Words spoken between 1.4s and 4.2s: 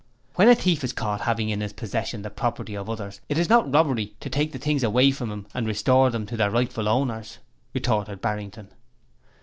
in his possession the property of others it is not robbery